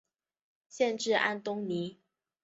[0.67, 1.99] 县治安东尼。